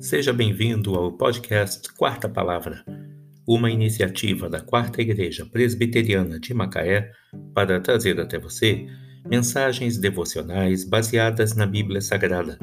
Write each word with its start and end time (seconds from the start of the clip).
Seja 0.00 0.32
bem-vindo 0.32 0.94
ao 0.94 1.12
podcast 1.12 1.92
Quarta 1.92 2.26
Palavra, 2.26 2.82
uma 3.46 3.70
iniciativa 3.70 4.48
da 4.48 4.58
Quarta 4.58 5.02
Igreja 5.02 5.44
Presbiteriana 5.44 6.40
de 6.40 6.54
Macaé 6.54 7.12
para 7.54 7.78
trazer 7.78 8.18
até 8.18 8.38
você 8.38 8.86
mensagens 9.28 9.98
devocionais 9.98 10.84
baseadas 10.84 11.54
na 11.54 11.66
Bíblia 11.66 12.00
Sagrada, 12.00 12.58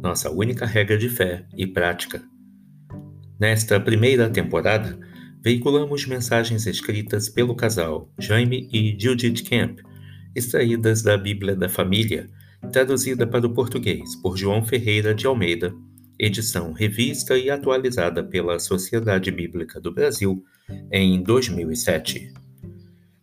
nossa 0.00 0.30
única 0.30 0.64
regra 0.64 0.96
de 0.96 1.08
fé 1.08 1.44
e 1.56 1.66
prática. 1.66 2.22
Nesta 3.40 3.80
primeira 3.80 4.30
temporada, 4.30 4.96
veiculamos 5.42 6.06
mensagens 6.06 6.68
escritas 6.68 7.28
pelo 7.28 7.56
casal 7.56 8.08
Jaime 8.16 8.68
e 8.72 8.96
Judith 8.96 9.42
Camp, 9.42 9.80
extraídas 10.36 11.02
da 11.02 11.18
Bíblia 11.18 11.56
da 11.56 11.68
Família, 11.68 12.30
traduzida 12.70 13.26
para 13.26 13.44
o 13.44 13.52
português 13.52 14.14
por 14.22 14.36
João 14.36 14.64
Ferreira 14.64 15.12
de 15.12 15.26
Almeida 15.26 15.74
edição 16.20 16.72
revista 16.72 17.38
e 17.38 17.48
atualizada 17.48 18.22
pela 18.22 18.58
Sociedade 18.58 19.30
Bíblica 19.30 19.80
do 19.80 19.90
Brasil 19.90 20.44
em 20.92 21.22
2007. 21.22 22.34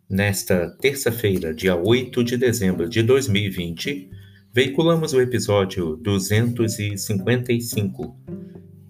Nesta 0.09 0.75
terça-feira, 0.81 1.53
dia 1.53 1.75
8 1.75 2.23
de 2.23 2.37
dezembro 2.37 2.89
de 2.89 3.03
2020, 3.03 4.09
veiculamos 4.51 5.13
o 5.13 5.21
episódio 5.21 5.95
255, 5.97 8.19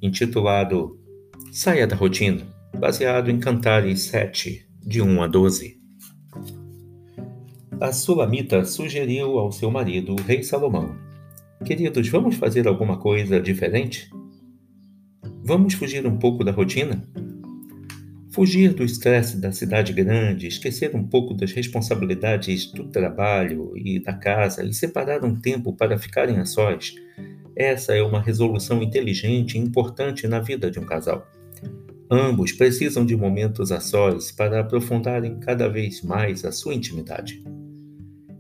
intitulado 0.02 0.98
Saia 1.52 1.86
da 1.86 1.98
Rotina, 1.98 2.48
baseado 2.80 3.30
em 3.30 3.38
Cantares 3.40 4.04
7, 4.04 4.66
de 4.86 5.02
1 5.02 5.22
a 5.22 5.28
12. 5.28 5.76
A 7.82 7.92
Sulamita 7.92 8.64
sugeriu 8.64 9.38
ao 9.38 9.52
seu 9.52 9.70
marido, 9.70 10.14
o 10.14 10.22
rei 10.22 10.42
Salomão, 10.44 10.96
Queridos, 11.66 12.08
vamos 12.10 12.36
fazer 12.36 12.68
alguma 12.68 12.98
coisa 12.98 13.42
diferente? 13.42 14.10
Vamos 15.44 15.74
fugir 15.74 16.06
um 16.06 16.18
pouco 16.18 16.44
da 16.44 16.52
rotina? 16.52 17.04
Fugir 18.32 18.74
do 18.74 18.84
estresse 18.84 19.42
da 19.42 19.52
cidade 19.52 19.92
grande, 19.92 20.48
esquecer 20.48 20.96
um 20.96 21.04
pouco 21.04 21.34
das 21.34 21.52
responsabilidades 21.52 22.72
do 22.72 22.88
trabalho 22.88 23.74
e 23.76 24.00
da 24.00 24.14
casa 24.14 24.64
e 24.64 24.74
separar 24.74 25.26
um 25.26 25.36
tempo 25.36 25.74
para 25.74 25.98
ficarem 25.98 26.38
a 26.38 26.46
sós. 26.46 26.94
Essa 27.56 27.96
é 27.96 28.04
uma 28.04 28.22
resolução 28.22 28.84
inteligente 28.84 29.56
e 29.56 29.62
importante 29.62 30.28
na 30.28 30.40
vida 30.40 30.70
de 30.70 30.80
um 30.80 30.86
casal. 30.86 31.28
Ambos 32.10 32.52
precisam 32.52 33.06
de 33.06 33.16
momentos 33.18 33.72
a 33.72 33.80
sós 33.80 34.32
para 34.32 34.62
aprofundarem 34.62 35.40
cada 35.40 35.68
vez 35.68 36.04
mais 36.04 36.46
a 36.46 36.52
sua 36.52 36.76
intimidade. 36.76 37.44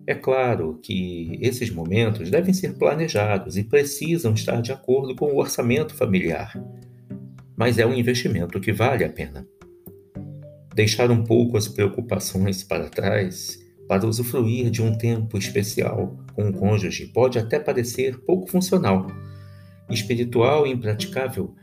É 0.08 0.16
claro 0.16 0.80
que 0.82 1.38
esses 1.42 1.70
momentos 1.70 2.32
devem 2.32 2.54
ser 2.54 2.78
planejados 2.78 3.58
e 3.58 3.64
precisam 3.66 4.34
estar 4.34 4.62
de 4.62 4.72
acordo 4.72 5.14
com 5.14 5.26
o 5.26 5.38
orçamento 5.38 5.94
familiar, 5.94 6.54
mas 7.58 7.78
é 7.78 7.86
um 7.86 7.94
investimento 7.94 8.58
que 8.62 8.72
vale 8.72 9.04
a 9.04 9.10
pena. 9.10 9.46
Deixar 10.74 11.12
um 11.12 11.26
pouco 11.26 11.58
as 11.58 11.68
preocupações 11.68 12.64
para 12.64 12.88
trás 12.90 13.60
para 13.86 14.08
usufruir 14.08 14.70
de 14.70 14.82
um 14.82 14.98
tempo 14.98 15.38
especial 15.38 16.18
com 16.34 16.50
o 16.50 16.54
cônjuge 16.54 17.08
pode 17.08 17.38
até 17.38 17.60
parecer 17.60 18.18
pouco 18.20 18.50
funcional, 18.50 19.08
espiritual 19.90 20.66
e 20.66 20.72
impraticável 20.72 21.54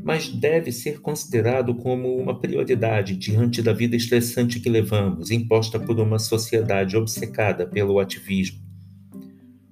mas 0.00 0.28
deve 0.28 0.72
ser 0.72 1.00
considerado 1.00 1.74
como 1.74 2.16
uma 2.16 2.38
prioridade 2.38 3.16
diante 3.16 3.60
da 3.62 3.72
vida 3.72 3.96
estressante 3.96 4.60
que 4.60 4.68
levamos, 4.68 5.30
imposta 5.30 5.78
por 5.78 5.98
uma 6.00 6.18
sociedade 6.18 6.96
obcecada 6.96 7.66
pelo 7.66 7.98
ativismo. 7.98 8.60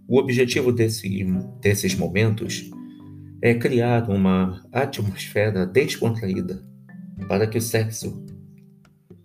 O 0.07 0.19
objetivo 0.19 0.73
desse, 0.73 1.25
desses 1.61 1.95
momentos 1.95 2.69
é 3.43 3.55
criar 3.55 4.11
uma 4.11 4.61
atmosfera 4.73 5.65
descontraída 5.65 6.63
para 7.29 7.47
que 7.47 7.59
o 7.59 7.63
sexo 7.63 8.25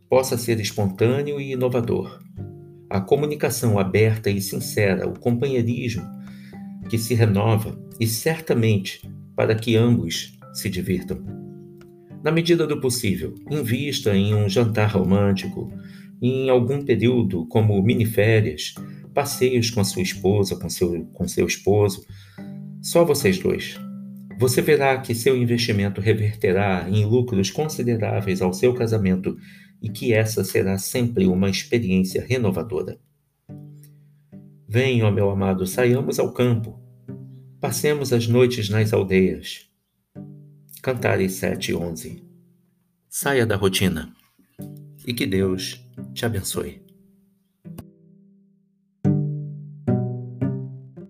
possa 0.10 0.38
ser 0.38 0.60
espontâneo 0.60 1.42
e 1.42 1.54
inovador. 1.54 2.24
A 2.90 3.02
comunicação 3.02 3.78
aberta 3.80 4.30
e 4.30 4.40
sincera, 4.40 5.08
o 5.08 5.20
companheirismo 5.20 6.06
que 6.90 6.98
se 6.98 7.14
renova 7.14 7.78
e 8.00 8.06
certamente 8.06 9.02
para 9.36 9.56
que 9.56 9.76
ambos 9.76 10.35
se 10.56 10.70
divirtam. 10.70 11.24
Na 12.24 12.32
medida 12.32 12.66
do 12.66 12.82
possível, 12.82 13.36
invista 13.52 14.16
em 14.16 14.34
um 14.34 14.50
jantar 14.50 14.96
romântico, 14.96 15.72
em 16.20 16.50
algum 16.50 16.84
período 16.84 17.46
como 17.46 17.80
miniférias, 17.84 18.74
passeios 19.14 19.70
com 19.70 19.82
a 19.82 19.84
sua 19.84 20.02
esposa, 20.02 20.56
com 20.56 20.68
seu, 20.68 21.06
com 21.14 21.28
seu 21.28 21.46
esposo, 21.46 22.04
só 22.82 23.06
vocês 23.06 23.38
dois. 23.38 23.80
Você 24.40 24.62
verá 24.62 24.98
que 24.98 25.14
seu 25.14 25.38
investimento 25.38 26.02
reverterá 26.02 26.88
em 26.90 27.06
lucros 27.06 27.52
consideráveis 27.52 28.42
ao 28.42 28.54
seu 28.54 28.74
casamento 28.74 29.38
e 29.82 29.90
que 29.90 30.14
essa 30.14 30.44
será 30.44 30.78
sempre 30.78 31.28
uma 31.28 31.50
experiência 31.50 32.26
renovadora. 32.28 32.98
Venha, 34.68 35.10
meu 35.12 35.30
amado, 35.30 35.66
saiamos 35.66 36.20
ao 36.20 36.34
campo. 36.34 36.80
Passemos 37.62 38.12
as 38.12 38.28
noites 38.28 38.70
nas 38.70 38.92
aldeias. 38.92 39.70
Cantares 40.86 41.32
7:11. 41.42 42.22
Saia 43.10 43.44
da 43.44 43.56
rotina 43.56 44.14
e 45.04 45.16
que 45.16 45.26
Deus 45.26 45.84
te 46.14 46.28
abençoe. 46.28 46.85